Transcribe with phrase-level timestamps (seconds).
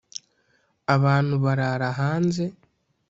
[0.95, 2.43] abantu barara hanze